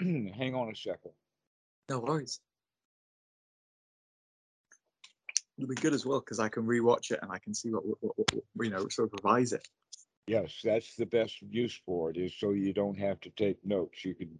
[0.36, 1.12] hang on a second.
[1.88, 2.40] No worries.
[5.58, 7.82] It'll be good as well because I can rewatch it and I can see what,
[7.86, 9.66] what, what, what you know sort of revise it.
[10.26, 14.04] Yes, that's the best use for it is so you don't have to take notes.
[14.04, 14.38] You can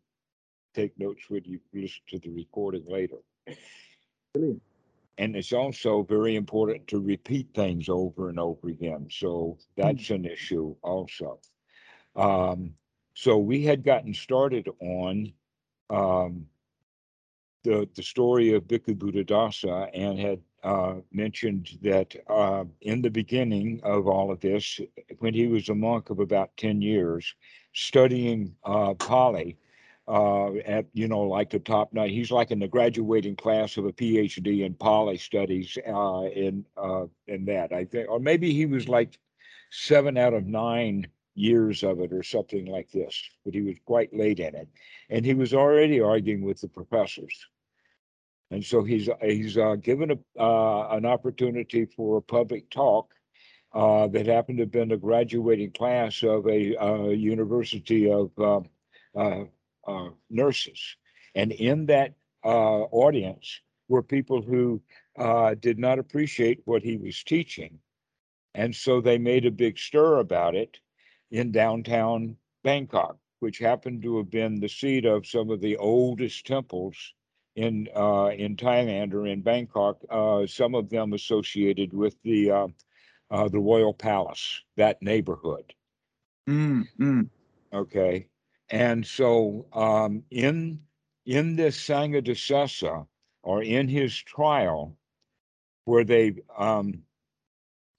[0.74, 3.18] take notes when you listen to the recording later.
[4.32, 4.62] Brilliant.
[5.18, 9.08] And it's also very important to repeat things over and over again.
[9.10, 11.40] So that's an issue also.
[12.16, 12.74] Um,
[13.14, 15.32] so we had gotten started on
[15.90, 16.46] um,
[17.64, 23.80] the the story of Bhikkhu Buddhadasa and had uh, mentioned that uh, in the beginning
[23.82, 24.80] of all of this,
[25.18, 27.34] when he was a monk of about 10 years,
[27.72, 29.56] studying uh, Pali
[30.08, 33.86] uh, at, you know, like the top nine, he's like in the graduating class of
[33.86, 38.66] a PhD in Pali studies uh, in, uh, in that, I think, or maybe he
[38.66, 39.18] was like
[39.70, 44.14] seven out of nine years of it or something like this, but he was quite
[44.14, 44.68] late in it.
[45.08, 47.46] And he was already arguing with the professors.
[48.50, 53.14] And so he's he's uh, given a, uh, an opportunity for a public talk
[53.72, 58.68] uh, that happened to have been a graduating class of a uh, university of um,
[59.14, 59.44] uh,
[59.86, 60.96] uh, nurses.
[61.34, 64.80] And in that audience were people who
[65.60, 67.78] did not appreciate what he was teaching.
[68.54, 70.78] And so they made a big stir about it
[71.30, 76.46] in downtown Bangkok, which happened to have been the seat of some of the oldest
[76.46, 76.96] temples
[77.56, 82.68] in uh, in Thailand or in Bangkok, uh, some of them associated with the uh,
[83.30, 85.74] uh the royal palace, that neighborhood.
[86.48, 87.28] Mm, mm.
[87.72, 88.26] Okay,
[88.70, 90.80] and so um, in
[91.26, 93.06] in this Sanghadisesa,
[93.42, 94.96] or in his trial,
[95.84, 97.02] where they um,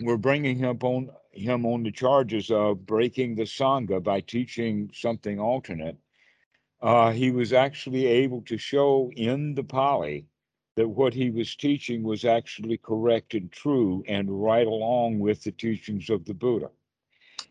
[0.01, 5.39] were bringing him on him on the charges of breaking the sangha by teaching something
[5.39, 5.97] alternate
[6.81, 10.25] uh, he was actually able to show in the Pali
[10.75, 15.51] that what he was teaching was actually correct and true and right along with the
[15.51, 16.69] teachings of the Buddha.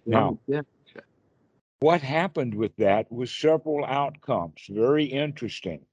[0.07, 0.63] Now, yeah.
[1.81, 5.85] what happened with that was several outcomes, very interesting.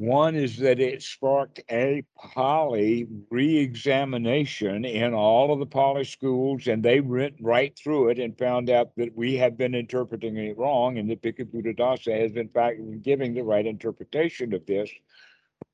[0.00, 6.82] One is that it sparked a Pali re-examination in all of the Pali schools, and
[6.82, 10.96] they went right through it and found out that we have been interpreting it wrong,
[10.96, 14.90] and that Bhikkhu Buddhadasa has in fact been giving the right interpretation of this.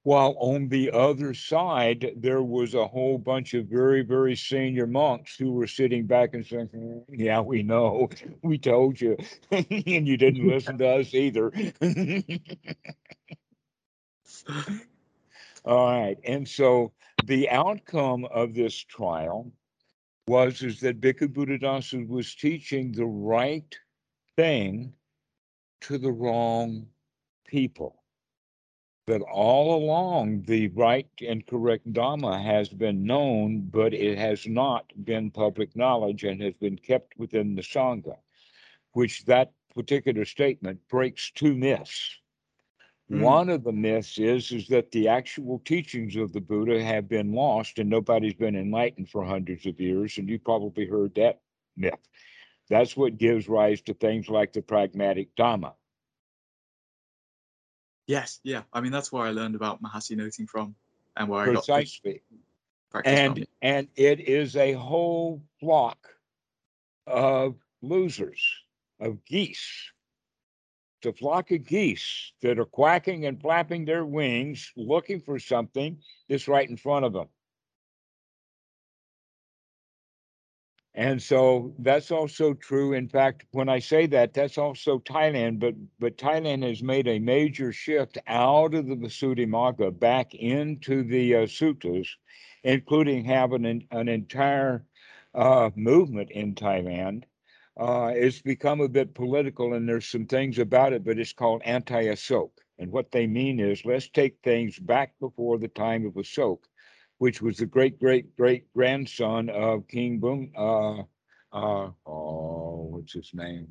[0.03, 5.37] While on the other side, there was a whole bunch of very, very senior monks
[5.37, 8.09] who were sitting back and saying, hmm, Yeah, we know,
[8.43, 9.17] we told you,
[9.53, 11.53] and you didn't listen to us either.
[15.65, 16.19] All right.
[16.25, 16.93] And so
[17.25, 19.51] the outcome of this trial
[20.29, 23.77] was is that Bhikkhu Buddhadasa was teaching the right
[24.37, 24.93] thing
[25.83, 26.87] to the wrong
[27.47, 28.03] people.
[29.07, 34.93] That all along the right and correct Dhamma has been known, but it has not
[35.05, 38.17] been public knowledge and has been kept within the Sangha,
[38.93, 42.19] which that particular statement breaks two myths.
[43.11, 43.21] Mm.
[43.21, 47.33] One of the myths is is that the actual teachings of the Buddha have been
[47.33, 51.41] lost and nobody's been enlightened for hundreds of years, and you probably heard that
[51.77, 52.01] myth.
[52.69, 55.75] That's what gives rise to things like the pragmatic Dhamma.
[58.09, 58.63] Yes, yeah.
[58.73, 60.75] I mean that's where I learned about Mahasi noting from
[61.17, 62.23] and where Precisely.
[62.93, 63.23] I got precisely.
[63.23, 63.47] and from.
[63.63, 66.09] and it is a whole flock
[67.07, 68.43] of losers,
[68.99, 69.93] of geese
[71.05, 75.99] a flock of geese that are quacking and flapping their wings, looking for something
[76.29, 77.29] that's right in front of them.
[80.95, 82.95] And so that's also true.
[82.95, 87.19] In fact, when I say that, that's also Thailand, but but Thailand has made a
[87.19, 92.09] major shift out of the Visuddhimagga back into the uh, suttas,
[92.65, 94.87] including having an, an entire
[95.35, 97.25] uh, movement in Thailand
[97.79, 101.63] uh, it's become a bit political and there's some things about it, but it's called
[101.65, 102.51] anti-Asok.
[102.79, 106.59] And what they mean is let's take things back before the time of Asok,
[107.19, 110.53] which was the great, great, great grandson of King Boom.
[110.57, 111.01] Uh,
[111.53, 113.69] uh, oh, what's his name?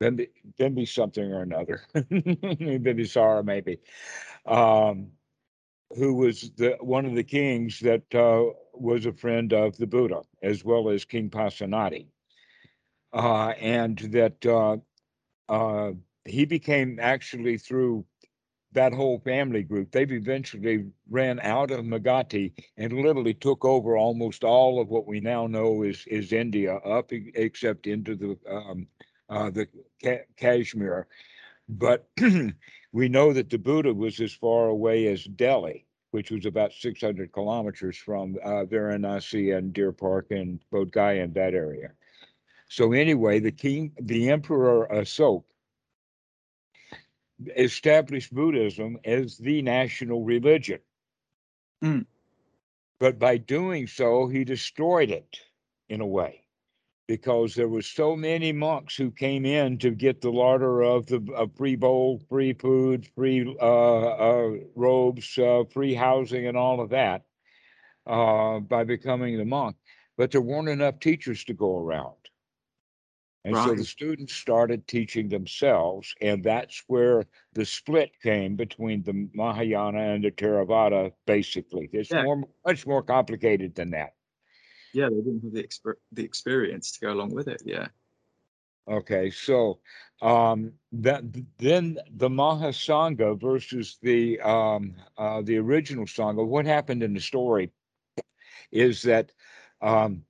[0.00, 0.28] Bimbi,
[0.58, 1.82] Bimbi something or another.
[1.94, 3.78] Bimbisara, maybe.
[4.46, 5.08] Um,
[5.96, 10.22] who was the one of the kings that uh, was a friend of the Buddha,
[10.42, 12.06] as well as King Pasenadi
[13.12, 14.76] uh, and that uh,
[15.48, 15.92] uh,
[16.24, 18.04] he became actually through
[18.72, 19.90] that whole family group.
[19.90, 25.20] They've eventually ran out of Magadha and literally took over almost all of what we
[25.20, 28.86] now know is is India, up except into the um,
[29.28, 29.68] uh, the
[30.36, 31.06] Kashmir.
[31.68, 32.08] But
[32.92, 37.32] We know that the Buddha was as far away as Delhi, which was about 600
[37.32, 41.92] kilometers from uh, Varanasi and Deer Park and Bodh Gaya in that area.
[42.72, 45.44] So anyway, the king, the emperor Asok
[47.54, 50.80] established Buddhism as the national religion.
[51.84, 52.06] Mm.
[52.98, 55.38] But by doing so, he destroyed it
[55.90, 56.44] in a way
[57.06, 61.20] because there were so many monks who came in to get the larder of the
[61.34, 66.88] of free bowl, free food, free uh, uh, robes, uh, free housing, and all of
[66.88, 67.26] that
[68.06, 69.76] uh, by becoming the monk.
[70.16, 72.16] But there weren't enough teachers to go around.
[73.44, 77.24] And so the students started teaching themselves, and that's where
[77.54, 81.90] the split came between the Mahayana and the Theravada, basically.
[81.92, 82.22] It's Yeah.
[82.22, 84.14] more, much more complicated than that.
[84.92, 87.62] Yeah, they didn't have the exper- the experience to go along with it.
[87.64, 87.88] Yeah.
[88.86, 89.80] Okay, so
[90.20, 91.22] um, that
[91.58, 96.46] then the Mahasangha versus the um, uh, the original Sangha.
[96.46, 97.72] What happened in the story
[98.70, 99.32] is that
[99.80, 100.24] um,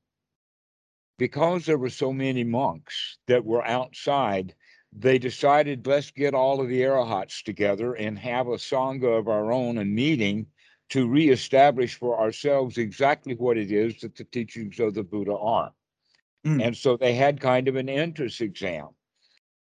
[1.22, 4.56] because there were so many monks that were outside,
[4.92, 9.52] they decided let's get all of the arahats together and have a sangha of our
[9.52, 10.44] own, a meeting
[10.88, 15.72] to reestablish for ourselves exactly what it is that the teachings of the Buddha are.
[16.44, 16.60] Mm.
[16.60, 18.88] And so they had kind of an entrance exam.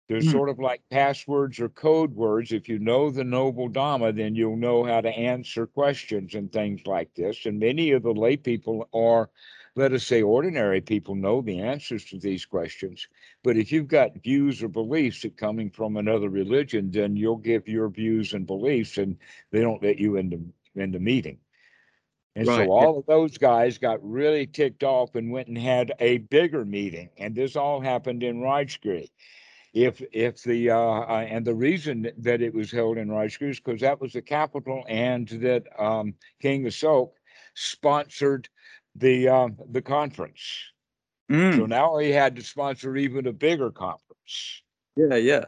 [0.08, 0.32] They're Mm.
[0.32, 2.54] sort of like passwords or code words.
[2.54, 6.88] If you know the Noble Dhamma, then you'll know how to answer questions and things
[6.88, 7.46] like this.
[7.46, 9.30] And many of the lay people are,
[9.76, 13.08] let us say, ordinary people know the answers to these questions.
[13.44, 17.68] But if you've got views or beliefs that coming from another religion, then you'll give
[17.68, 19.18] your views and beliefs, and
[19.52, 20.42] they don't let you into
[20.76, 21.40] in the meeting.
[22.36, 25.94] And Right, so all of those guys got really ticked off and went and had
[26.00, 27.10] a bigger meeting.
[27.18, 29.10] And this all happened in Rajgiri.
[29.74, 33.60] If if the uh, uh, and the reason that it was held in Rajgiri is
[33.60, 37.12] because that was the capital, and that um, King Asok
[37.54, 38.50] sponsored
[39.00, 40.42] the um, the conference.
[41.30, 41.70] So Mm.
[41.70, 44.64] now he had to sponsor even a bigger conference.
[44.96, 45.46] Yeah, yeah.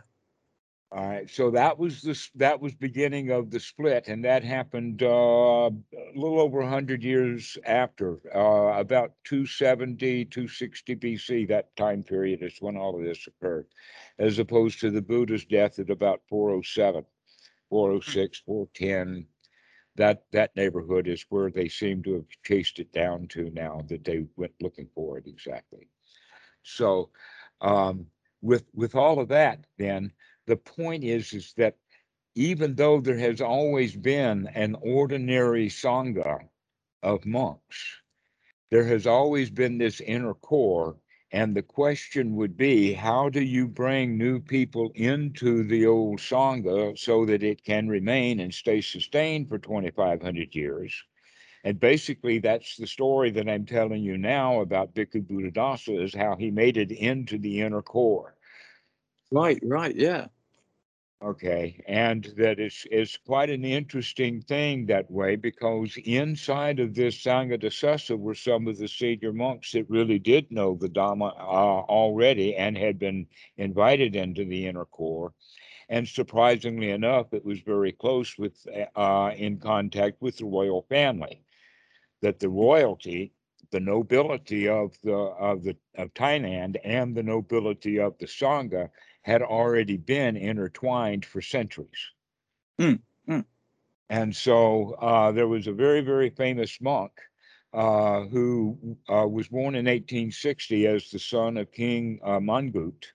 [0.94, 5.02] All right, so that was this that was beginning of the split, and that happened
[5.02, 11.48] uh, a little over 100 years after, uh, about 270, 260 BC.
[11.48, 13.68] That time period is when all of this occurred,
[14.20, 17.06] as opposed to the Buddha's death at about 407,
[17.70, 19.26] 406, 410.
[19.96, 24.04] That that neighborhood is where they seem to have chased it down to now that
[24.04, 25.88] they went looking for it exactly.
[26.64, 27.10] So,
[27.62, 28.08] um,
[28.42, 30.14] with with all of that, then
[30.48, 31.78] the point is is that
[32.36, 36.40] even though there has always been an ordinary sangha
[37.04, 38.02] of monks,
[38.70, 40.96] there has always been this inner core.
[41.34, 46.98] And the question would be, how do you bring new people into the old sangha
[46.98, 51.04] so that it can remain and stay sustained for 2,500 years?
[51.64, 56.36] And basically, that's the story that I'm telling you now about Bhikkhu Buddhadasa is how
[56.36, 58.36] he made it into the inner core.
[59.32, 59.96] Right, right.
[59.96, 60.28] Yeah.
[61.24, 67.16] Okay, and that is is quite an interesting thing that way because inside of this
[67.16, 71.82] Sangha Dasasa were some of the senior monks that really did know the Dhamma uh,
[71.92, 73.28] already and had been
[73.58, 75.34] invited into the inner core.
[75.90, 78.58] And surprisingly enough, it was very close with
[78.96, 81.44] uh, in contact with the royal family.
[82.24, 83.32] That the royalty,
[83.70, 88.90] the nobility of the of the of Thailand, and the nobility of the Sangha
[89.22, 92.12] had already been intertwined for centuries.
[92.80, 93.46] Mm, mm.
[94.10, 97.12] And so uh, there was a very, very famous monk
[97.74, 103.06] uh, who uh, was born in 1860 as the son of King uh, Mongkut.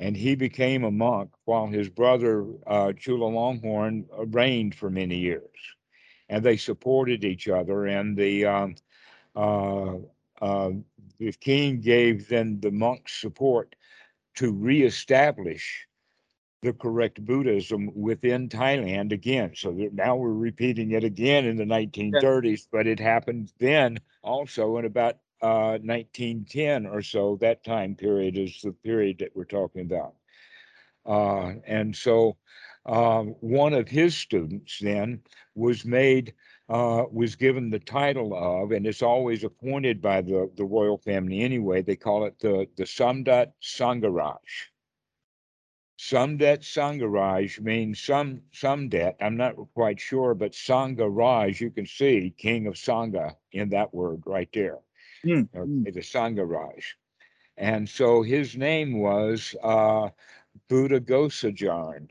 [0.00, 5.58] And he became a monk while his brother uh, Chulalongkorn uh, reigned for many years.
[6.28, 7.86] And they supported each other.
[7.86, 8.74] And the um,
[9.34, 9.94] uh,
[10.40, 10.70] uh,
[11.18, 13.74] the king gave then the monks support
[14.38, 15.88] to reestablish
[16.62, 19.50] the correct Buddhism within Thailand again.
[19.56, 24.84] So now we're repeating it again in the 1930s, but it happened then also in
[24.84, 27.36] about uh, 1910 or so.
[27.40, 30.14] That time period is the period that we're talking about.
[31.04, 32.36] Uh, and so
[32.86, 35.20] um, one of his students then
[35.56, 36.32] was made
[36.68, 41.40] uh, was given the title of, and it's always appointed by the, the royal family
[41.40, 41.82] anyway.
[41.82, 44.68] They call it the the Samdat Sangaraj.
[45.98, 49.16] Samdat Sangaraj means some Samdat.
[49.20, 54.22] I'm not quite sure, but Sangaraj, you can see King of Sangha in that word
[54.26, 54.78] right there.
[55.24, 56.84] Mm, Okay, the Sangaraj.
[57.56, 60.10] And so his name was uh,
[60.68, 62.08] Buddha Gosajarn.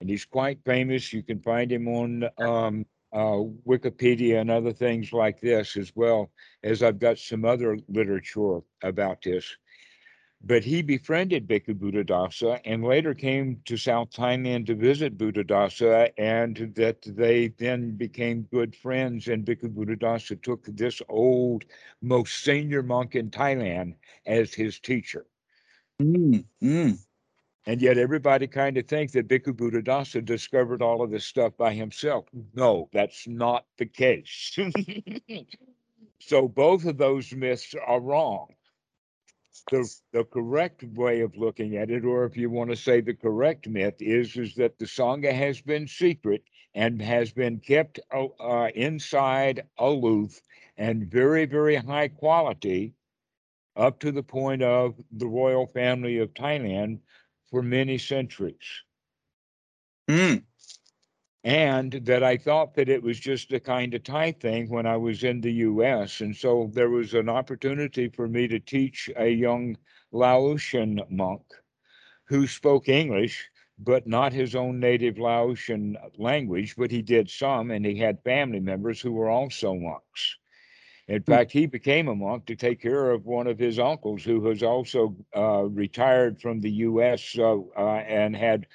[0.00, 1.12] And he's quite famous.
[1.12, 6.30] You can find him on um, uh, Wikipedia and other things like this, as well
[6.62, 9.56] as I've got some other literature about this.
[10.44, 16.74] But he befriended Bhikkhu Buddhadasa and later came to South Thailand to visit Buddhadasa, and
[16.76, 19.28] that they then became good friends.
[19.28, 21.64] And Bhikkhu Buddhadasa took this old,
[22.02, 23.94] most senior monk in Thailand
[24.26, 25.24] as his teacher.
[26.02, 26.98] Mm, mm.
[27.68, 31.74] And yet everybody kind of thinks that Bhikkhu Buddhadasa discovered all of this stuff by
[31.74, 32.26] himself.
[32.54, 34.56] No, that's not the case.
[36.20, 38.54] so both of those myths are wrong.
[39.72, 43.14] The, the correct way of looking at it, or if you want to say the
[43.14, 46.44] correct myth, is, is that the Sangha has been secret
[46.76, 50.40] and has been kept uh, uh, inside, aloof,
[50.76, 52.94] and very, very high quality
[53.74, 57.00] up to the point of the royal family of Thailand
[57.56, 58.82] for many centuries.
[60.10, 60.42] Mm.
[61.42, 64.98] And that I thought that it was just a kind of Thai thing when I
[64.98, 66.20] was in the US.
[66.20, 69.78] And so there was an opportunity for me to teach a young
[70.12, 71.44] Laotian monk
[72.26, 73.48] who spoke English,
[73.78, 78.60] but not his own native Laotian language, but he did some, and he had family
[78.60, 80.36] members who were also monks.
[81.08, 84.40] In fact, he became a monk to take care of one of his uncles who
[84.40, 87.36] was also uh, retired from the U.S.
[87.38, 88.66] Uh, uh, and had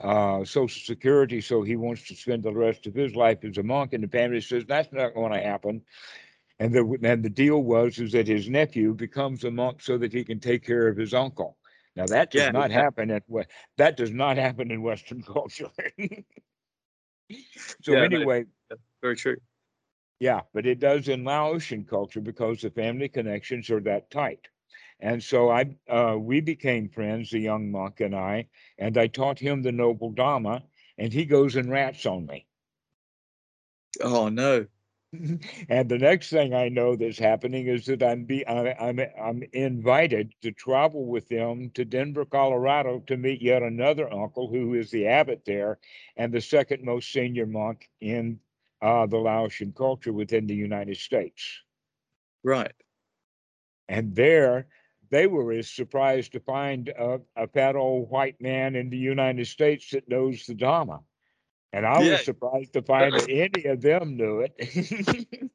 [0.00, 1.40] uh, Social Security.
[1.40, 3.92] So he wants to spend the rest of his life as a monk.
[3.92, 5.82] And the family says that's not going to happen.
[6.60, 10.12] And the and the deal was is that his nephew becomes a monk so that
[10.12, 11.56] he can take care of his uncle.
[11.96, 12.82] Now that does Yeah, not yeah.
[12.82, 13.24] happen at.
[13.76, 15.70] That does not happen in Western culture.
[17.82, 18.44] so Yeah, anyway,
[19.02, 19.36] Very true.
[20.24, 24.48] Yeah, but it does in Laotian culture because the family connections are that tight.
[24.98, 28.46] And so I, uh, we became friends, the young monk and I,
[28.78, 30.62] and I taught him the noble Dhamma,
[30.96, 32.46] and he goes and rats on me.
[34.00, 34.66] Oh no.
[35.68, 39.42] and the next thing I know that's happening is that I'm be I, I'm I'm
[39.52, 44.90] invited to travel with them to Denver, Colorado, to meet yet another uncle who is
[44.90, 45.78] the abbot there,
[46.16, 48.40] and the second most senior monk in
[48.84, 51.62] uh, the Laotian culture within the United States.
[52.44, 52.74] Right.
[53.88, 54.68] And there,
[55.10, 59.46] they were as surprised to find a, a fat old white man in the United
[59.46, 61.02] States that knows the Dharma.
[61.72, 62.10] And I Yeah.
[62.10, 65.50] was surprised to find that any of them knew it.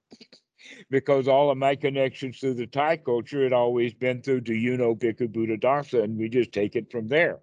[0.89, 4.77] because all of my connections to the Thai culture had always been through do you
[4.77, 6.03] know Bhikkhu Buddhadasa?
[6.03, 7.39] And we just take it from there.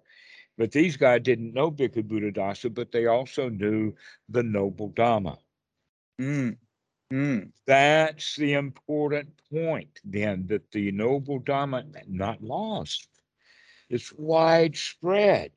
[0.57, 3.95] But these guys didn't know Bhikkhu Buddhadasa, but they also knew
[4.29, 5.37] the Noble Dhamma.
[6.19, 6.57] Mm.
[7.13, 7.51] Mm.
[7.65, 13.07] That's the important point, then, that the noble Dhamma not lost.
[13.89, 15.51] It's widespread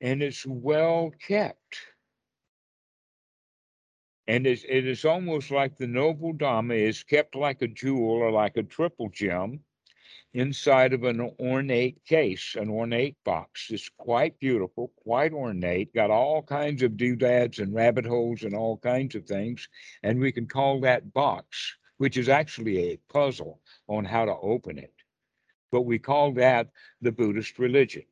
[0.00, 1.78] and it's well kept.
[4.26, 8.56] And it is almost like the noble Dhamma is kept like a jewel or like
[8.56, 9.60] a triple gem
[10.34, 13.68] inside of an ornate case, an ornate box.
[13.70, 18.76] It's quite beautiful, quite ornate, got all kinds of doodads and rabbit holes and all
[18.76, 19.68] kinds of things.
[20.02, 24.78] And we can call that box, which is actually a puzzle on how to open
[24.78, 24.94] it.
[25.72, 26.68] But we call that
[27.00, 28.04] the Buddhist religion.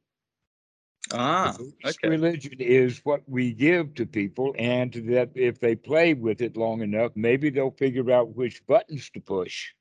[1.13, 1.57] Ah.
[1.85, 2.09] Okay.
[2.09, 6.83] religion is what we give to people, and that if they play with it long
[6.83, 9.73] enough, maybe they'll figure out which buttons to push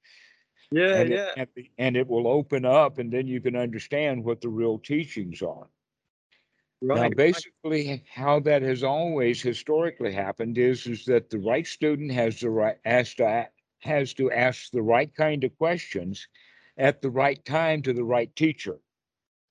[0.72, 1.00] Yeah.
[1.02, 1.32] and, Yeah.
[1.38, 4.78] it, and, and it will open up and then you can understand what the real
[4.80, 5.68] teachings are
[6.82, 6.96] Right.
[6.96, 7.16] now right.
[7.16, 12.50] basically how that has always historically happened is is that the right student has the
[12.52, 16.28] right has to has to ask the right kind of questions
[16.78, 18.80] at the right time to the right teacher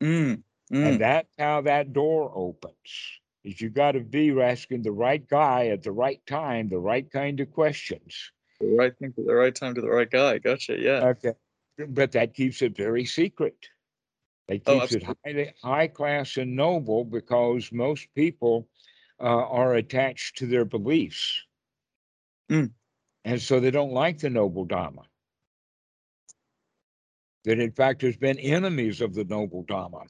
[0.03, 0.43] Mm.
[0.73, 0.87] Mm.
[0.87, 5.69] and that's how that door opens is you got to be asking the right guy
[5.69, 9.55] at the right time the right kind of questions The right thing at the right
[9.55, 10.39] time to the right guy.
[10.39, 10.79] Gotcha.
[10.79, 11.01] Yeah.
[11.01, 11.35] Okay,
[11.89, 13.69] but that keeps it very secret.
[14.49, 18.69] It Oh, keeps it highly high class and noble because most people
[19.21, 21.43] uh, are attached to their beliefs,
[22.51, 22.73] Mm.
[23.25, 25.03] and so they don't like the noble Dharma.
[27.45, 30.05] That in fact, there's been enemies of the noble Dharma.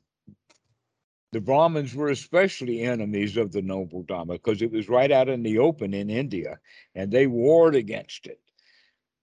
[1.32, 5.42] The Brahmins were especially enemies of the noble Dharma because it was right out in
[5.42, 6.58] the open in India,
[6.94, 8.40] and they warred against it.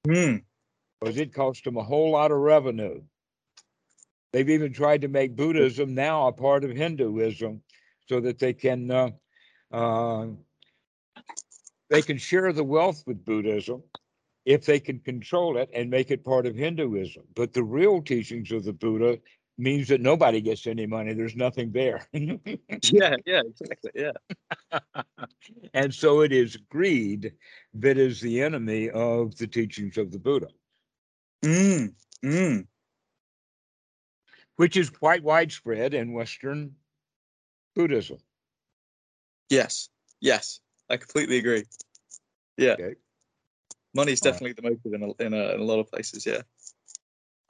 [0.08, 0.44] Mm.
[1.00, 3.02] because it cost them a whole lot of revenue.
[4.34, 7.62] They've even tried to make Buddhism now a part of Hinduism
[8.10, 9.10] so that they can uh,
[9.72, 10.28] uh,
[11.90, 13.84] they can share the wealth with Buddhism
[14.46, 17.24] if they can control it and make it part of Hinduism.
[17.36, 19.20] But the real teachings of the Buddha
[19.58, 21.14] means that nobody gets any money.
[21.14, 22.06] There's nothing there.
[22.92, 23.92] Yeah, yeah, exactly.
[23.96, 24.12] Yeah.
[25.74, 27.34] and so it is greed
[27.76, 30.48] that is the enemy of the teachings of the Buddha,
[31.44, 31.94] Mm,
[32.24, 32.68] mm.
[34.58, 36.76] which is quite widespread in Western
[37.76, 38.18] Buddhism.
[39.50, 41.64] Yes, yes, I completely agree.
[42.58, 42.96] Yeah, Okay.
[43.96, 44.32] money's right.
[44.32, 46.26] definitely the motive in a, in a, in a lot of places.
[46.26, 46.42] Yeah.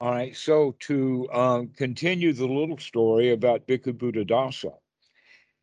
[0.00, 0.36] All right.
[0.36, 4.74] So to um, continue the little story about Bhikkhu Buddhadasa,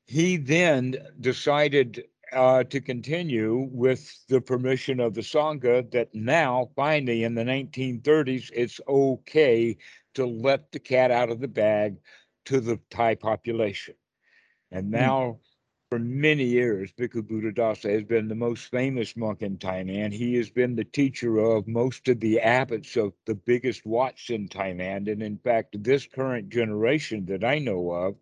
[0.05, 7.23] he then decided uh, to continue with the permission of the Sangha that now, finally,
[7.23, 9.77] in the 1930s, it's okay
[10.13, 11.97] to let the cat out of the bag
[12.45, 13.95] to the Thai population.
[14.71, 15.39] And now,
[15.91, 20.13] for many years, Bhikkhu Buddhadasa has been the most famous monk in Thailand.
[20.13, 24.47] He has been the teacher of most of the abbots of the biggest Wats in
[24.47, 25.11] Thailand.
[25.11, 28.15] And in fact, this current generation that I know of,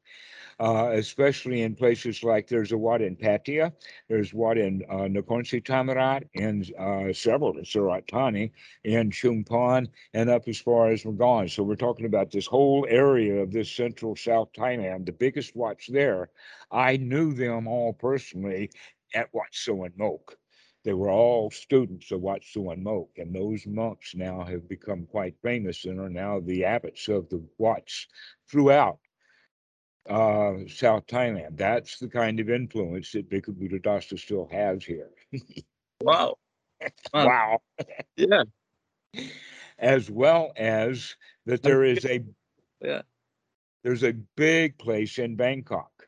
[0.59, 3.71] uh, especially in places like there's a Wat in Pattaya,
[4.09, 8.51] there's Wat in uh, Nakhon Si Thammarat, and uh, several in Surat Thani,
[8.83, 11.47] and Chumphon, and up as far as Magan.
[11.47, 15.87] So we're talking about this whole area of this central South Thailand, the biggest Wats
[15.87, 16.29] there.
[16.71, 18.71] I knew them all personally
[19.15, 20.35] at Wat Suan Mok.
[20.83, 25.35] They were all students of Wat Suan Mok, and those monks now have become quite
[25.41, 28.07] famous and are now the abbots of the Wats
[28.49, 28.99] throughout
[30.07, 31.57] uh, South Thailand.
[31.57, 35.11] That's the kind of influence that Bhikkhu Buddhadasa still has here.
[36.01, 36.37] Wow.
[37.13, 37.59] Wow.
[38.15, 38.43] Yeah.
[39.77, 41.15] As well as
[41.45, 42.23] that there is a
[42.81, 43.01] Yeah.
[43.83, 46.07] there's a big place in Bangkok.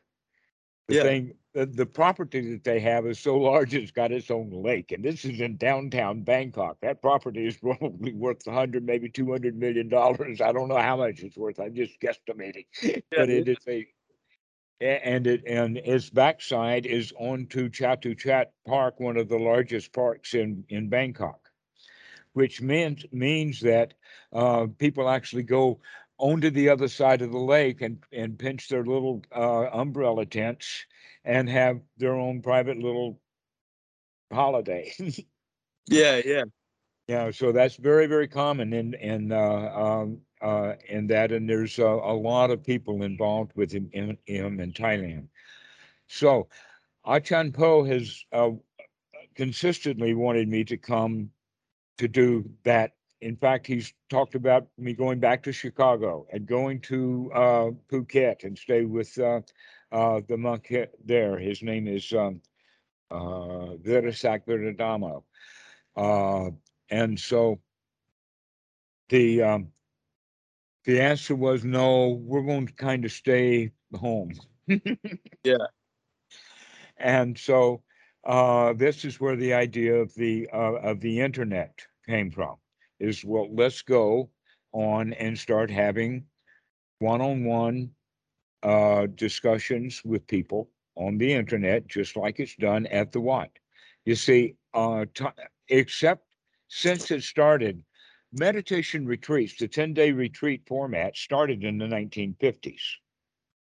[0.88, 1.02] The Yeah.
[1.02, 4.92] thing the, the property that they have is so large it's got its own lake
[4.92, 6.78] and this is in downtown bangkok.
[6.80, 10.40] That property is probably worth 100 maybe 200 million dollars.
[10.40, 11.60] I don't know how much it's worth.
[11.60, 12.66] I'm just guesstimating.
[13.10, 13.86] But it is a
[14.80, 20.34] a- and it and its backside is onto Chatuchak park one of the largest parks
[20.34, 21.38] in in bangkok.
[22.32, 23.92] Which means means that
[24.32, 25.80] uh, people actually go
[26.18, 30.86] onto the other side of the lake and and pinch their little uh, umbrella tents
[31.24, 33.20] and have their own private little
[34.32, 34.92] holiday.
[35.88, 36.20] Yeah.
[36.24, 36.44] Yeah.
[37.08, 41.78] yeah, so that's very very common in in uh, um, uh, in that, and there's
[41.78, 45.28] a, a lot of people involved with him in, him in Thailand.
[46.08, 46.48] So,
[47.06, 48.50] Achan Po has uh,
[49.34, 51.30] consistently wanted me to come
[51.98, 52.92] to do that.
[53.22, 58.42] In fact, he's talked about me going back to Chicago and going to uh, Phuket
[58.42, 59.40] and stay with uh,
[59.92, 61.38] uh, the monk there.
[61.38, 62.40] His name is um,
[63.12, 65.22] uh, Virasak Viradamo.
[65.96, 66.50] Uh,
[66.90, 67.60] and so
[69.08, 69.68] the um,
[70.84, 72.08] the answer was no.
[72.08, 74.32] We're going to kind of stay home.
[75.44, 75.66] Yeah.
[76.96, 77.82] And so
[78.24, 82.56] uh, this is where the idea of the uh, of the internet came from.
[83.02, 84.30] Is well, let's go
[84.72, 86.24] on and start having
[87.00, 87.90] one-on-one
[88.62, 93.50] uh, discussions with people on the internet, just like it's done at the Wat.
[94.04, 95.26] You see, uh, ti-
[95.68, 96.26] except
[96.68, 97.82] since it started,
[98.32, 102.82] meditation retreats, the 10-day retreat format started in the 1950s.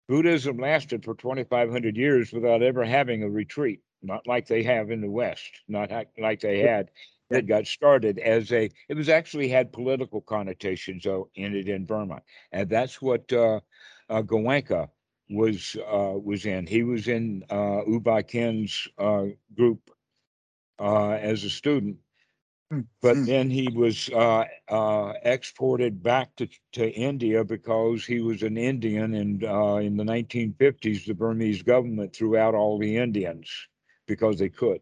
[0.07, 5.01] Buddhism lasted for 2,500 years without ever having a retreat, not like they have in
[5.01, 6.91] the West, not ha- like they had
[7.31, 11.85] that got started as a, it was actually had political connotations though, in it in
[11.85, 12.23] Burma.
[12.53, 13.61] And that's what uh,
[14.09, 14.89] uh, Goenka
[15.31, 16.67] was uh, was in.
[16.67, 19.91] He was in uh, U Ba Khin's uh, group
[20.79, 21.97] uh, as a student,
[22.71, 23.25] Hmm, but hmm.
[23.25, 29.15] then he was uh, uh, exported back to, to India because he was an Indian,
[29.15, 33.51] and uh, in the 1950s, the Burmese government threw out all the Indians
[34.07, 34.81] because they could.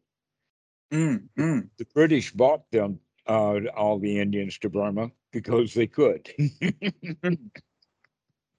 [0.93, 1.69] Mm, mm.
[1.79, 6.31] The British bought them uh, all the Indians to Burma because they could.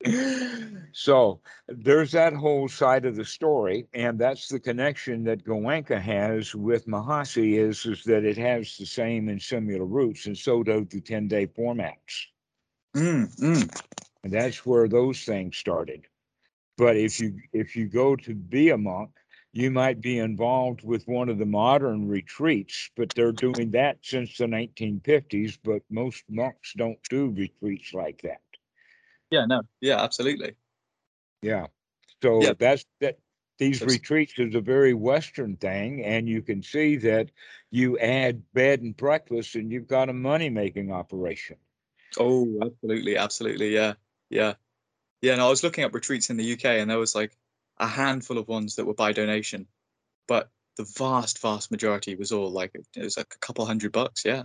[0.94, 6.56] so there's that whole side of the story, and that's the connection that Goenka has
[6.56, 10.86] with Mahasi is, is that it has the same and similar roots, and so do
[10.86, 12.26] the 10-day formats.
[12.96, 13.82] Mm, mm.
[14.24, 16.08] And that's where those things started.
[16.78, 19.12] But if you if you go to be a monk,
[19.54, 24.36] you might be involved with one of the modern retreats, but they're doing that since
[24.38, 25.58] the 1950s.
[25.64, 28.42] But most monks don't do retreats like that.
[29.30, 29.46] Yeah.
[29.46, 29.62] No.
[29.80, 30.04] Yeah.
[30.04, 30.56] Absolutely.
[31.42, 31.68] Yeah.
[32.22, 32.54] So Yeah.
[32.58, 33.20] that's that.
[33.60, 37.30] These That's- retreats is a very Western thing, and you can see that
[37.70, 41.58] you add bed and breakfast, and you've got a money making operation.
[42.18, 43.16] Oh, absolutely.
[43.16, 43.70] Absolutely.
[43.70, 43.94] Yeah.
[44.32, 44.56] Yeah.
[45.22, 47.38] Yeah, and I was looking up retreats in the UK, and there was like
[47.78, 49.68] a handful of ones that were by donation,
[50.28, 54.26] but the vast, vast majority was all like it was like a couple hundred bucks.
[54.26, 54.44] Yeah,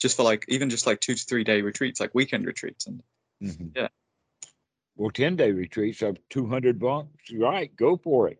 [0.00, 3.02] just for like even just like two to three day retreats, like weekend retreats, and
[3.42, 3.72] Mhm.
[3.76, 3.88] Yeah.
[5.00, 7.32] Well, ten day retreats of two hundred bucks.
[7.34, 8.38] Right, go for it.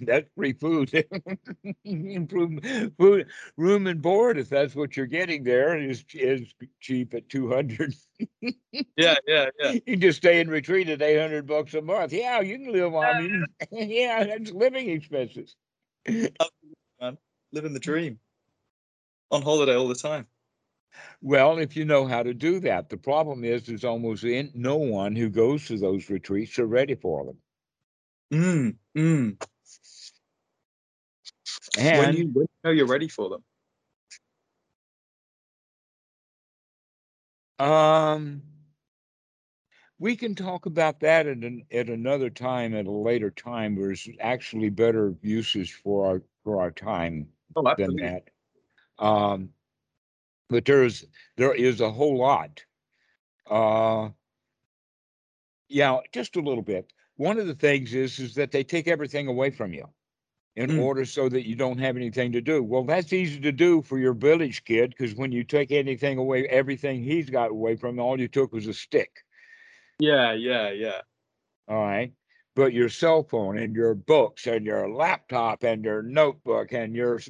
[0.06, 0.92] That's free food.
[1.84, 2.60] Improve
[2.96, 7.52] food, room and board, if that's what you're getting there, is is cheap at two
[7.52, 7.96] hundred.
[8.40, 12.12] yeah, yeah, yeah, You can just stay in retreat at eight hundred bucks a month.
[12.12, 13.18] Yeah, you can live on.
[13.18, 15.56] Mean, yeah, that's living expenses.
[16.08, 17.16] Oh,
[17.50, 18.20] living the dream.
[19.32, 20.28] On holiday all the time.
[21.20, 24.76] Well, if you know how to do that, the problem is there's almost in, no
[24.76, 27.38] one who goes to those retreats are ready for them.
[28.32, 29.48] Mm, mm.
[31.78, 33.44] And when you when you know you're ready for them.
[37.58, 38.42] Um,
[39.98, 43.74] we can talk about that at an, at another time, at a later time.
[43.74, 48.30] There's actually better uses for our for our time Oh, than that.
[48.98, 49.50] Um,
[50.48, 51.04] but there's
[51.36, 52.64] there is a whole lot.
[53.48, 54.10] Uh,
[55.68, 56.92] yeah, just a little bit.
[57.16, 59.86] One of the things is is that they take everything away from you
[60.56, 60.82] in Mm.
[60.82, 62.62] order so that you don't have anything to do.
[62.62, 66.46] Well, that's easy to do for your village kid because when you take anything away,
[66.48, 69.24] everything he's got away from all you took was a stick.
[70.00, 71.00] Yeah, yeah, yeah.
[71.68, 72.12] All right.
[72.56, 77.20] But your cell phone and your books and your laptop and your notebook and your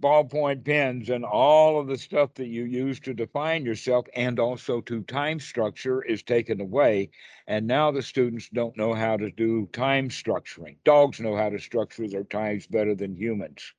[0.00, 4.80] ballpoint pens and all of the stuff that you use to define yourself and also
[4.82, 7.10] to time structure is taken away.
[7.46, 10.76] And now the students don't know how to do time structuring.
[10.84, 13.74] Dogs know how to structure their times better than humans.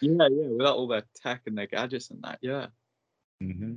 [0.00, 0.48] Yeah, yeah.
[0.48, 2.38] Without all their tech and their gadgets and that.
[2.40, 2.68] Yeah.
[3.40, 3.74] hmm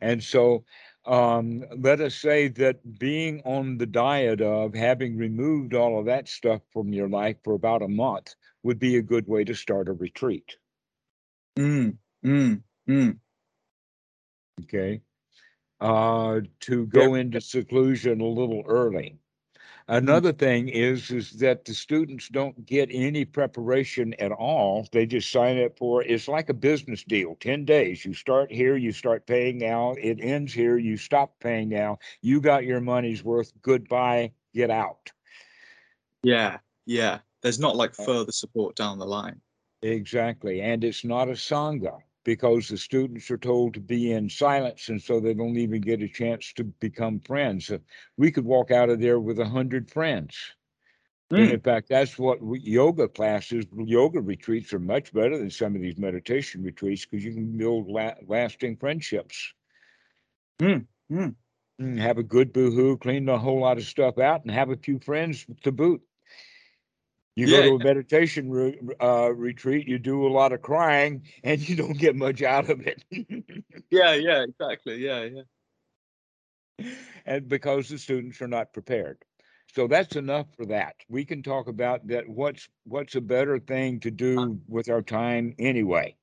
[0.00, 0.64] And so,
[1.06, 6.28] um, let us say that being on the diet of having removed all of that
[6.28, 9.88] stuff from your life for about a month would be a good way to start
[9.88, 10.56] a retreat.
[11.58, 13.18] Mm, mm, mm.
[14.62, 15.00] Okay.
[15.80, 19.18] Uh, to go into seclusion a little early.
[19.86, 24.86] Another thing is is that the students don't get any preparation at all.
[24.92, 27.36] They just sign up for it's like a business deal.
[27.40, 28.02] 10 days.
[28.02, 32.00] You start here, you start paying out, it ends here, you stop paying out.
[32.22, 33.52] You got your money's worth.
[33.60, 35.12] Goodbye, get out.
[36.22, 37.18] Yeah, yeah.
[37.42, 39.42] There's not like Uh, further support down the line.
[39.84, 40.60] Exactly.
[40.60, 45.00] And it's not a Sangha because the students are told to be in silence and
[45.00, 47.70] so they don't even get a chance to become friends.
[47.70, 47.78] Uh,
[48.16, 50.56] We could walk out of there with a hundred friends.
[51.36, 55.50] And Mm, in fact, that's what we, yoga classes, yoga retreats are much better than
[55.50, 59.54] some of these meditation retreats because you can build la- lasting friendships.
[60.60, 61.34] Mm, mm.
[61.80, 64.76] Mm, Have a good boohoo, clean a whole lot of stuff out, and have a
[64.76, 66.02] few friends to boot.
[67.36, 71.66] You go to a meditation re- uh, retreat, you do a lot of crying, and
[71.68, 73.04] you don't get much out of it.
[73.90, 74.96] yeah, yeah, exactly.
[74.96, 75.42] Yeah, yeah.
[77.26, 79.18] and because the students are not prepared.
[79.74, 80.94] So that's enough for that.
[81.08, 82.28] We can talk about that.
[82.28, 86.16] What's what's a better thing to do with our time anyway?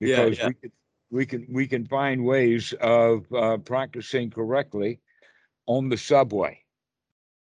[0.00, 0.46] Yeah, Because yeah.
[0.48, 0.72] we can
[1.10, 5.00] we can we can find ways of uh, practicing correctly
[5.66, 6.62] on the subway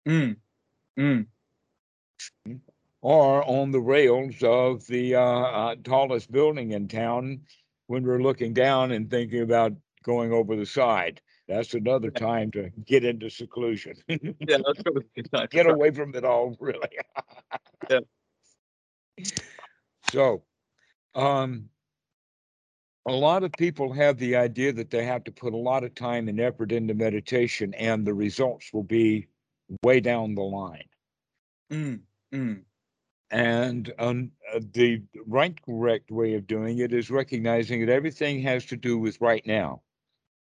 [0.08, 0.38] Mm,
[1.00, 1.28] mm.
[3.02, 7.42] Or on the rails of the uh, uh, tallest building in town
[7.88, 9.74] when we're looking down and thinking about
[10.04, 11.22] going over the side.
[11.48, 13.96] That's another time to get into seclusion.
[14.10, 15.48] Yeah, that's probably a good time.
[15.52, 16.90] get away from it all really
[17.90, 18.00] Yeah.
[20.12, 20.44] so
[21.14, 21.70] um
[23.06, 25.94] a lot of people have the idea that they have to put a lot of
[25.94, 29.28] time and effort into meditation and the results will be
[29.84, 30.86] way down the line
[31.72, 32.02] Mm,
[32.34, 32.64] mm.
[33.32, 38.66] and um, uh, the right correct way of doing it is recognizing that everything has
[38.68, 39.82] to do with right now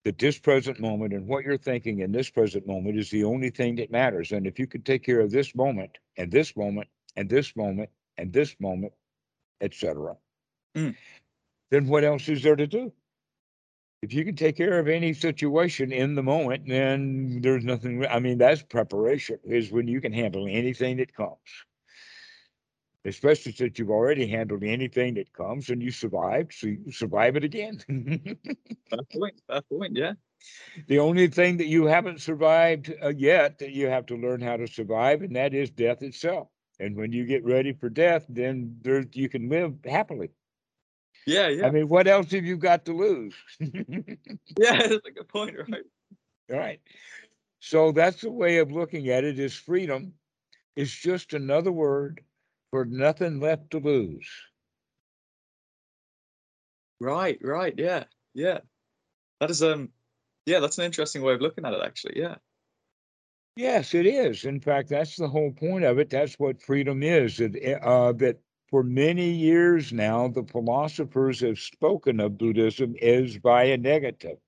[0.05, 3.51] that this present moment and what you're thinking in this present moment is the only
[3.51, 6.89] thing that matters and if you could take care of this moment and this moment
[7.17, 8.93] and this moment and this moment
[9.61, 10.17] etc
[10.77, 10.95] Mm.
[11.71, 12.93] then what else is there to do
[14.07, 18.21] if you can take care of any situation in the moment then there's nothing i
[18.21, 21.51] mean that's preparation is when you can handle anything that comes
[23.05, 27.43] especially since you've already handled anything that comes and you survived so you survive it
[27.43, 27.79] again
[28.91, 29.41] Fair point.
[29.49, 29.97] Fair point.
[29.97, 30.13] Yeah.
[30.87, 34.57] the only thing that you haven't survived uh, yet that you have to learn how
[34.57, 36.47] to survive and that is death itself
[36.79, 40.31] and when you get ready for death then there you can live happily
[41.27, 41.67] Yeah, yeah.
[41.67, 44.17] i mean what else have you got to lose yeah,
[44.57, 45.83] that's a good point, right?
[46.53, 46.81] all right
[47.61, 50.15] So that's the way of looking at it is freedom
[50.77, 52.23] is just another word
[52.71, 54.29] for nothing left to lose.
[57.01, 58.59] Right, right, yeah, yeah.
[59.41, 59.91] That is um,
[60.47, 62.21] yeah, that's an interesting way of looking at it, actually.
[62.21, 62.37] Yeah.
[63.57, 64.45] Yes, it is.
[64.45, 66.11] In fact, that's the whole point of it.
[66.11, 67.39] That's what freedom is.
[67.39, 73.39] That eh, uh, that for many years now, the philosophers have spoken of Buddhism as
[73.39, 74.39] by a negative.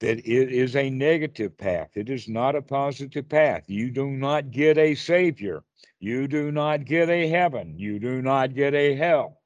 [0.00, 1.90] That it is a negative path.
[1.94, 3.64] It is not a positive path.
[3.68, 5.62] You do not get a savior.
[5.98, 7.78] You do not get a heaven.
[7.78, 9.40] You do not get a hell.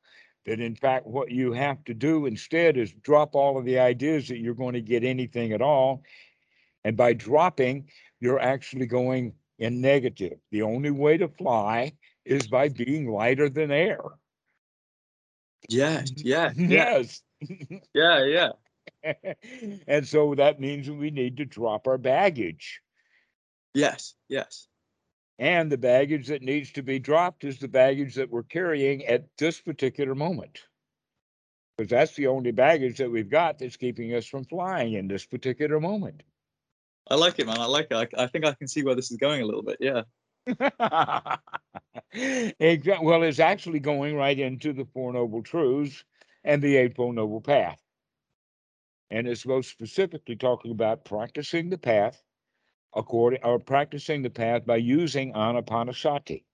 [0.46, 4.28] That in fact, what you have to do instead is drop all of the ideas
[4.28, 6.02] that you're going to get anything at all.
[6.84, 7.88] And by dropping,
[8.20, 10.38] you're actually going in negative.
[10.50, 14.00] The only way to fly is by being lighter than air.
[15.68, 17.22] Yes, yeah, yeah, Yes.
[17.94, 18.52] yeah, yeah.
[19.86, 22.80] and so that means we need to drop our baggage.
[23.74, 24.68] Yes, yes.
[25.38, 29.24] And the baggage that needs to be dropped is the baggage that we're carrying at
[29.36, 30.60] this particular moment.
[31.76, 35.26] Because that's the only baggage that we've got that's keeping us from flying in this
[35.26, 36.22] particular moment.
[37.10, 37.58] I like it, man.
[37.58, 37.94] I like it.
[38.16, 39.78] I, I think I can see where this is going a little bit.
[39.80, 40.02] Yeah.
[42.14, 46.04] Exa- well, it's actually going right into the Four Noble Truths
[46.44, 47.80] and the Eightfold Noble Path.
[49.10, 52.22] And it's most specifically talking about practicing the path
[52.94, 56.44] according or practicing the path by using anapanasati.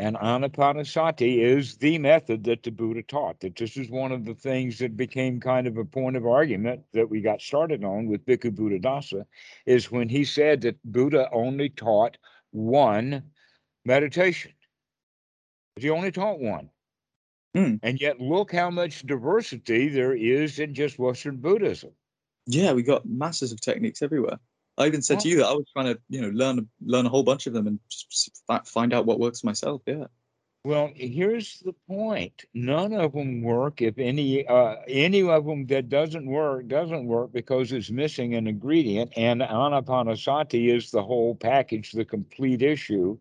[0.00, 3.40] And anapanasati is the method that the Buddha taught.
[3.40, 6.82] That this is one of the things that became kind of a point of argument
[6.92, 9.24] that we got started on with Bhikkhu Buddhadasa,
[9.66, 12.16] is when he said that Buddha only taught
[12.52, 13.24] one
[13.84, 14.52] meditation.
[15.76, 16.70] He only taught one.
[17.56, 17.76] Hmm.
[17.82, 21.90] And yet, look how much diversity there is in just Western Buddhism.
[22.46, 24.38] Yeah, we got masses of techniques everywhere.
[24.78, 27.08] I even said to you that I was trying to, you know, learn learn a
[27.08, 29.82] whole bunch of them and just find out what works myself.
[29.86, 30.06] Yeah.
[30.64, 32.44] Well, here's the point.
[32.52, 37.32] None of them work if any uh any of them that doesn't work doesn't work
[37.32, 43.18] because it's missing an ingredient and anapanasati is the whole package, the complete issue.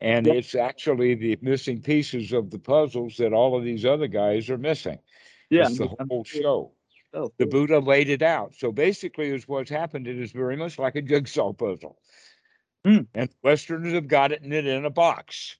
[0.00, 0.36] And Yep.
[0.36, 4.58] it's actually the missing pieces of the puzzles that all of these other guys are
[4.58, 4.98] missing.
[5.50, 5.68] Yeah.
[5.68, 6.72] It's the whole show.
[7.14, 8.54] Oh, The Buddha laid it out.
[8.54, 10.06] So basically, is what's happened.
[10.06, 11.98] It is very much like a jigsaw puzzle,
[12.84, 13.00] Hmm.
[13.14, 15.56] and Westerners have got it in it in a box,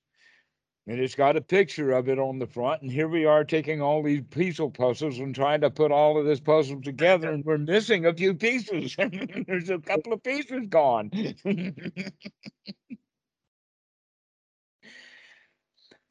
[0.87, 2.83] and it's got a picture of it on the front.
[2.83, 6.27] And here we are taking all these piece puzzles and trying to put all of
[6.27, 8.95] this puzzle together, and we're missing a few pieces.
[9.47, 11.11] There's a couple of pieces gone.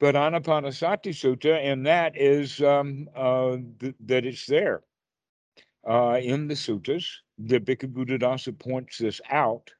[0.00, 4.82] but Anapanasati Sutta, and that is um, uh, th- that it's there
[5.88, 7.06] uh, in the suttas.
[7.38, 9.70] The Bhikkhu Buddhadasa points this out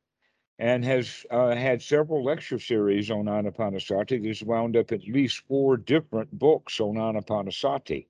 [0.58, 4.22] and has uh, had several lecture series on Anapanasati.
[4.22, 8.06] There's wound up at least four different books on Anapanasati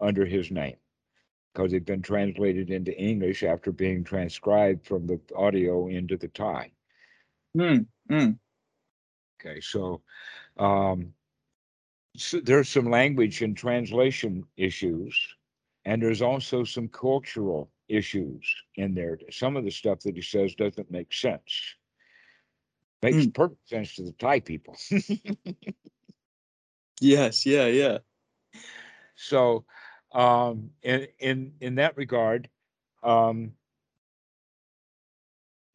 [0.00, 0.76] under his name
[1.52, 6.70] because they've been translated into English after being transcribed from the audio into the Thai.
[7.56, 7.78] Hmm.
[8.10, 8.32] Hmm.
[9.40, 10.02] Okay, so
[10.58, 11.12] um,
[12.16, 15.18] so there's some language and translation issues,
[15.86, 18.44] and there's also some cultural issues
[18.74, 19.18] in there.
[19.30, 21.76] Some of the stuff that he says doesn't make sense.
[23.02, 23.30] Makes Hmm.
[23.30, 24.76] perfect sense to the Thai people.
[27.00, 27.46] Yes.
[27.46, 27.66] Yeah.
[27.66, 27.98] Yeah.
[29.16, 29.66] so,
[30.12, 32.48] um, in in in that regard,
[33.02, 33.52] um,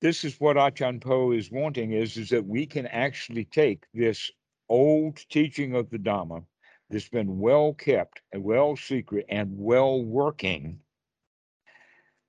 [0.01, 4.31] this is what Achan Po is wanting is is that we can actually take this
[4.67, 6.43] old teaching of the Dhamma
[6.91, 10.79] that's been well kept and well secret and well working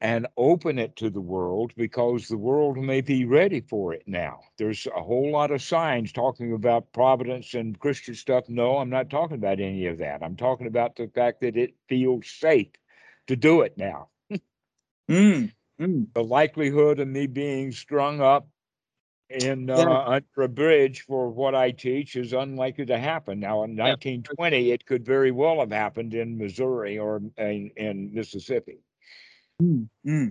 [0.00, 4.40] and open it to the world because the world may be ready for it now.
[4.58, 8.48] There's a whole lot of signs talking about providence and Christian stuff.
[8.48, 10.22] No, I'm not talking about any of that.
[10.22, 12.72] I'm talking about the fact that it feels safe
[13.28, 14.08] to do it now.
[15.08, 15.46] Hmm.
[15.78, 16.04] Hmm.
[16.14, 18.48] The likelihood of me being strung up
[19.32, 20.06] in uh, Yeah.
[20.06, 23.40] under a bridge for what I teach is unlikely to happen.
[23.40, 28.78] Now, in 1920, it could very well have happened in Missouri or in, in Mississippi.
[29.58, 29.84] Hmm.
[30.04, 30.28] Hmm.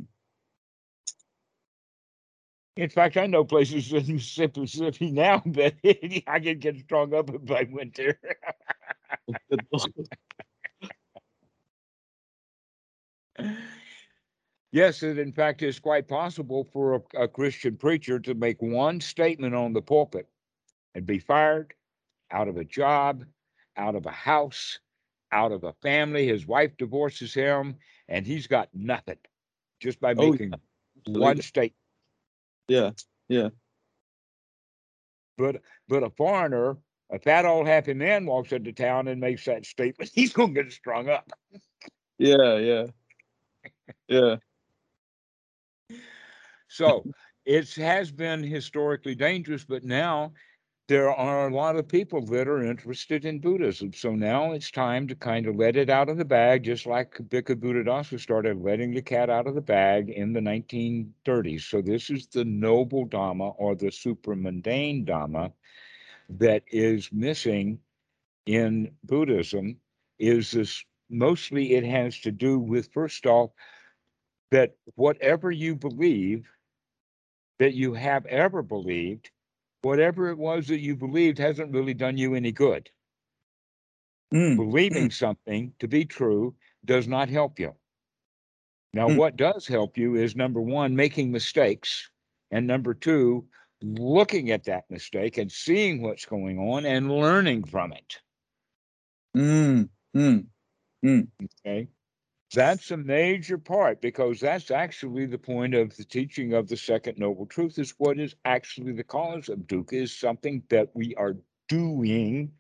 [2.78, 5.76] In fact, I know places in Mississippi now that
[6.28, 8.20] I could get strung up if I went there.
[14.72, 19.02] Yes, it in fact is quite possible for a, a Christian preacher to make one
[19.02, 20.30] statement on the pulpit
[20.96, 21.74] and be fired
[22.32, 23.26] out of a job,
[23.76, 24.80] out of a house,
[25.34, 26.26] out of a family.
[26.26, 27.76] His wife divorces him,
[28.08, 29.18] and he's got nothing
[29.82, 30.54] just by Oh, making
[31.08, 31.76] one statement.
[32.70, 32.92] Yeah.
[33.28, 33.50] Yeah.
[35.38, 36.78] But but a foreigner,
[37.10, 40.72] a fat old happy man walks into town and makes that statement, he's gonna get
[40.72, 41.30] strung up.
[42.18, 42.58] Yeah.
[42.58, 42.88] Yeah.
[44.08, 44.36] Yeah.
[46.72, 47.06] So
[47.46, 50.32] it has been historically dangerous, but now
[50.88, 53.92] there are a lot of people that are interested in Buddhism.
[53.94, 57.14] So now it's time to kind of let it out of the bag, just like
[57.14, 61.62] Bhikkhu Buddhadasa started letting the cat out of the bag in the 1930s.
[61.62, 65.52] So this is the noble Dhamma or the supramundane Dhamma
[66.30, 67.80] that is missing
[68.46, 69.78] in Buddhism.
[70.20, 73.52] Is this mostly it has to do with first off
[74.52, 76.50] that whatever you believe
[77.62, 79.30] that you have ever believed,
[79.84, 82.90] whatever it was that you believed hasn't really done you any good.
[84.34, 84.56] Mm.
[84.56, 87.76] Believing something to be true does not help you.
[88.96, 89.18] Now, Mm.
[89.18, 92.10] what does help you is number one, making mistakes,
[92.50, 93.48] and number two,
[93.84, 98.18] looking at that mistake and seeing what's going on and learning from it.
[99.38, 99.90] Mm.
[100.16, 100.48] Mm.
[101.64, 101.90] Okay.
[102.54, 107.18] That's a major part because that's actually the point of the teaching of the second
[107.18, 111.38] noble truth is what is actually the cause of dukkha is something that we are
[111.70, 112.52] doing.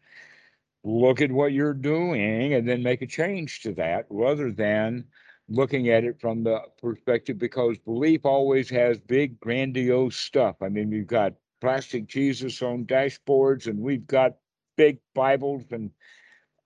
[0.84, 5.06] Look at what you're doing and then make a change to that rather than
[5.49, 10.56] looking at it from the perspective because belief always has big grandiose stuff.
[10.62, 14.38] I mean, we've got plastic Jesus on dashboards and we've got
[14.77, 15.91] big Bibles and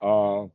[0.00, 0.46] uh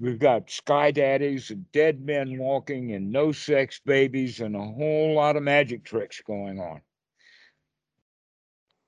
[0.00, 5.14] We've got sky daddies and dead men walking and no sex babies and a whole
[5.14, 6.82] lot of magic tricks going on.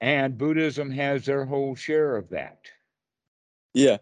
[0.00, 2.60] And Buddhism has their whole share of that.
[3.74, 3.98] Yeah.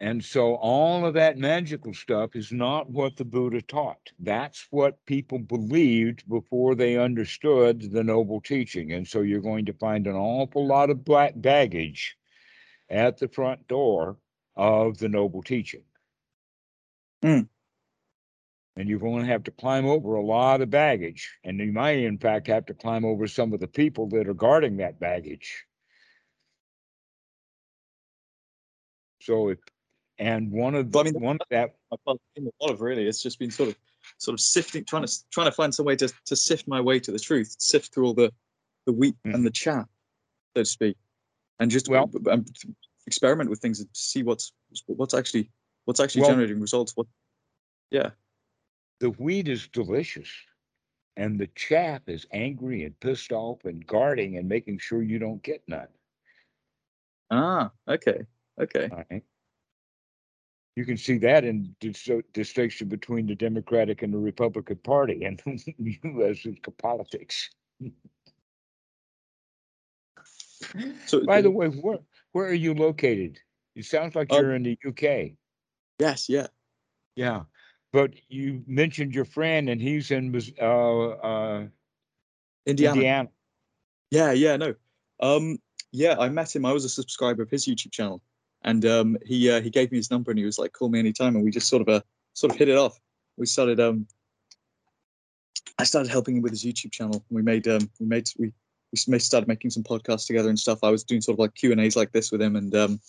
[0.00, 4.12] And so all of that magical stuff is not what the Buddha taught.
[4.20, 8.92] That's what people believed before they understood the noble teaching.
[8.92, 12.16] And so you're going to find an awful lot of black baggage
[12.90, 14.16] at the front door
[14.56, 15.82] of the noble teaching.
[17.22, 17.48] Mm.
[18.76, 21.36] And you're going to have to climb over a lot of baggage.
[21.44, 24.34] And you might, in fact, have to climb over some of the people that are
[24.34, 25.64] guarding that baggage.
[29.20, 29.58] So if,
[30.18, 33.06] and one of But I mean, one of that I've done a lot of really.
[33.06, 33.76] It's just been sort of
[34.18, 36.98] sort of sifting, trying to trying to find some way to to sift my way
[37.00, 38.32] to the truth, sift through all the
[38.86, 39.34] the wheat Mm.
[39.34, 39.86] and the chaff,
[40.56, 40.96] so to speak,
[41.58, 42.44] and just Well- b-
[43.06, 44.52] experiment with things and see what's
[44.86, 45.50] what's actually
[45.86, 46.92] what's actually Well- generating results.
[46.96, 47.06] What?
[47.90, 48.10] Yeah.
[49.00, 50.28] the wheat is delicious
[51.16, 55.42] and the chaff is angry and pissed off and guarding and making sure you don't
[55.42, 55.88] get none.
[57.30, 57.70] Ah.
[57.86, 58.26] Okay.
[58.60, 58.88] Okay.
[58.88, 59.22] Right.
[60.76, 65.40] You can see that in dis- distinction between the Democratic and the Republican Party and
[66.04, 66.46] U.S.
[66.78, 67.50] politics.
[71.06, 71.98] So By the way, where
[72.32, 73.38] where are you located?
[73.74, 75.32] It sounds like Um, you're in the UK.
[75.98, 76.28] yes.
[76.28, 76.48] Yeah.
[77.16, 77.42] Yeah,
[77.92, 81.66] but you mentioned your friend, and he's in uh, uh,
[82.64, 82.94] Indiana.
[82.94, 83.28] Indiana.
[84.12, 84.74] Yeah, yeah, no.
[85.18, 85.58] Um,
[85.90, 86.64] yeah, I met him.
[86.64, 88.22] I was a subscriber of his YouTube channel,
[88.62, 91.00] and um, he uh, he gave me his number, and he was like, "Call me
[91.00, 92.00] anytime," and we just sort of uh,
[92.34, 92.96] sort of hit it off.
[93.36, 93.80] We started.
[93.80, 94.06] Um,
[95.80, 97.24] I started helping him with his YouTube channel.
[97.30, 98.52] We made um, we made we
[98.92, 100.78] we started making some podcasts together and stuff.
[100.82, 103.00] I was doing sort of like Q and A's like this with him, and um,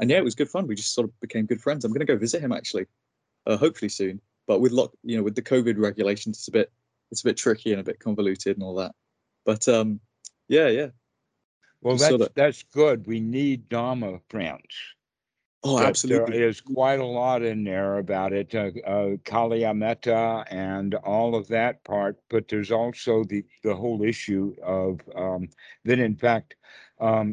[0.00, 0.66] and yeah, it was good fun.
[0.66, 1.84] We just sort of became good friends.
[1.84, 2.86] I'm gonna go visit him actually,
[3.46, 4.20] uh, hopefully soon.
[4.46, 6.72] But with lock, you know, with the COVID regulations, it's a bit
[7.10, 8.94] it's a bit tricky and a bit convoluted and all that.
[9.44, 10.00] But um,
[10.48, 10.88] yeah, yeah.
[11.82, 13.06] Well, Just that's sorta- that's good.
[13.06, 14.74] We need Dharma friends.
[15.64, 16.38] Oh, absolutely.
[16.38, 21.84] There is quite a lot in there about it, uh, uh, and all of that
[21.84, 22.20] part.
[22.28, 25.48] But there's also the the whole issue of um,
[25.84, 26.56] that, in fact,
[27.00, 27.32] um,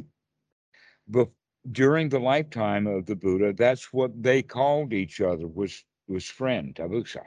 [1.11, 1.33] bef-
[1.71, 6.75] during the lifetime of the Buddha, that's what they called each other was was friend,
[6.75, 7.25] avuso.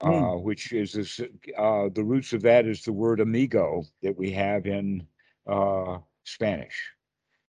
[0.00, 1.18] Uh, which is this,
[1.56, 5.04] uh, the roots of that is the word amigo that we have in
[5.48, 6.92] uh, Spanish.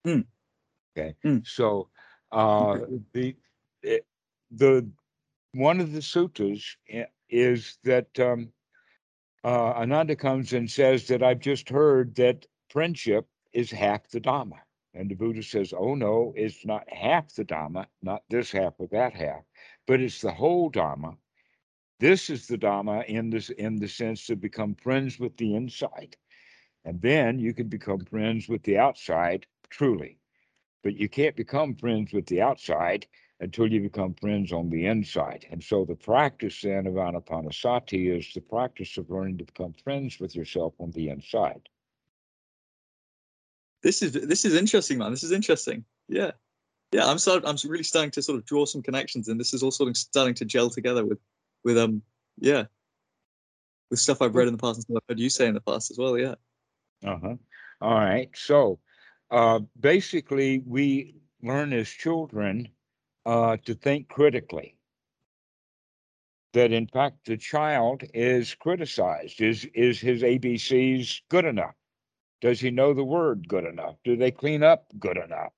[0.05, 0.25] Mm.
[0.97, 1.45] Okay, Mm.
[1.45, 1.89] so
[2.31, 2.79] uh,
[3.13, 3.35] the
[4.51, 4.89] the
[5.53, 6.63] one of the suttas
[7.29, 8.49] is that um,
[9.43, 14.59] uh, Ananda comes and says that I've just heard that friendship is half the Dhamma,
[14.93, 18.87] and the Buddha says, "Oh no, it's not half the Dhamma, not this half or
[18.87, 19.43] that half,
[19.85, 21.17] but it's the whole Dhamma."
[21.99, 26.15] This is the Dhamma in this in the sense to become friends with the inside.
[26.85, 30.19] And then you can become friends with the outside truly.
[30.87, 33.07] But you can't become friends with the outside
[33.41, 35.45] until you become friends on the inside.
[35.51, 40.17] And so the practice then of anapanasati is the practice of learning to become friends
[40.21, 41.67] with yourself on the inside.
[43.83, 45.11] This is this is interesting, man.
[45.11, 45.83] This is interesting.
[46.07, 46.31] Yeah,
[46.93, 47.05] yeah.
[47.05, 49.71] I'm start, I'm really starting to sort of draw some connections, and this is all
[49.71, 51.19] sort of starting to gel together with
[51.65, 52.01] with um
[52.37, 52.63] yeah
[53.89, 55.59] with stuff I've read in the past and stuff I've heard you say in the
[55.59, 56.17] past as well.
[56.17, 56.35] Yeah.
[57.05, 57.35] Uh-huh.
[57.81, 58.29] All right.
[58.35, 58.79] So
[59.31, 62.69] uh basically we learn as children
[63.25, 64.77] uh to think critically.
[66.53, 69.41] That in fact the child is criticized.
[69.41, 71.75] Is is his ABCs good enough?
[72.41, 73.97] Does he know the word good enough?
[74.03, 75.53] Do they clean up good enough?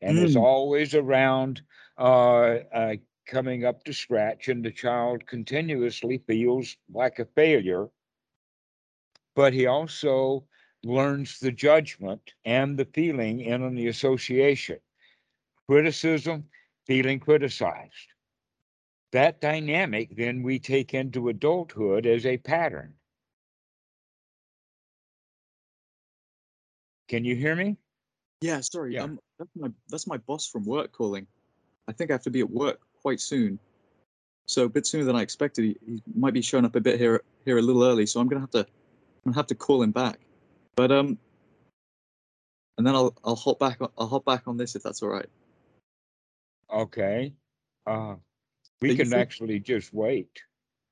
[0.00, 0.36] And it's Mm.
[0.36, 1.62] always around
[1.98, 2.96] uh, uh,
[3.26, 7.90] coming up to scratch, and the child continuously feels like a failure.
[9.34, 10.46] But he also
[10.84, 14.78] learns the judgment and the feeling in on the association.
[15.68, 16.44] Criticism,
[16.86, 18.12] feeling criticized.
[19.12, 22.94] That dynamic then we take into adulthood as a pattern.
[27.08, 27.76] Can you hear me?
[28.40, 28.60] Yeah.
[28.60, 28.94] Sorry.
[28.94, 29.04] Yeah.
[29.04, 31.26] Um, that's my that's my boss from work calling.
[31.88, 33.58] I think I have to be at work quite soon.
[34.46, 35.64] So a bit sooner than I expected.
[35.64, 38.04] He, he might be showing up a bit here here a little early.
[38.04, 40.20] So I'm gonna have to I'm gonna have to call him back.
[40.78, 41.18] But um,
[42.76, 45.08] and then I'll I'll hop back on, I'll hop back on this if that's all
[45.08, 45.28] right.
[46.72, 47.34] Okay.
[47.84, 48.14] Uh,
[48.80, 49.18] we can free?
[49.18, 50.30] actually just wait.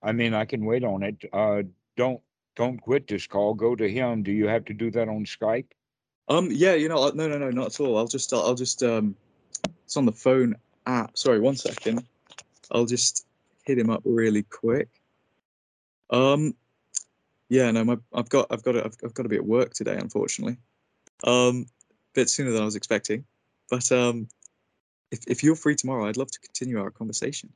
[0.03, 1.23] I mean, I can wait on it.
[1.33, 1.63] Uh,
[1.97, 2.21] don't,
[2.57, 3.55] don't quit this call.
[3.55, 4.25] Go to him.
[4.25, 5.69] Do you have to do that on Skype?
[6.29, 7.97] Um, yeah, you know, uh, no, no, no, not at all.
[7.97, 9.15] I'll just, I'll, I'll just, um,
[9.85, 10.57] it's on the phone
[10.87, 11.17] app.
[11.17, 12.03] Sorry, one second.
[12.73, 13.25] I'll just
[13.65, 14.89] hit him up really quick.
[16.11, 16.57] Um,
[17.49, 19.75] yeah, no, my, I've got, I've got to, I've, I've got to be at work
[19.75, 20.57] today, unfortunately.
[21.25, 23.25] Um, a bit sooner than I was expecting,
[23.71, 24.29] but um,
[25.11, 27.53] if if you're free tomorrow, I'd love to continue our conversation.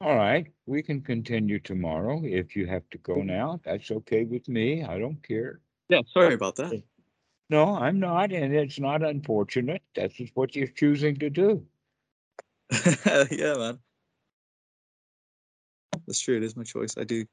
[0.00, 2.20] All right, we can continue tomorrow.
[2.24, 4.84] If you have to go now, that's okay with me.
[4.84, 5.60] I don't care.
[5.88, 6.82] Yeah, sorry about that.
[7.50, 9.82] No, I'm not, and it's not unfortunate.
[9.94, 11.64] That's just what you're choosing to do.
[13.30, 13.78] yeah, man.
[16.06, 16.36] That's true.
[16.36, 16.96] It is my choice.
[16.98, 17.24] I do.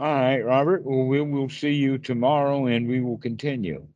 [0.00, 0.82] All right, Robert.
[0.84, 3.86] Well, we will see you tomorrow and we will continue.